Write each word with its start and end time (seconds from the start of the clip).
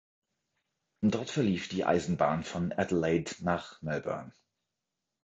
Dort 1.03 1.29
verlief 1.29 1.69
die 1.69 1.85
Eisenbahn 1.85 2.43
von 2.43 2.71
Adelaide 2.71 3.33
nach 3.41 3.79
Melbourne. 3.83 4.33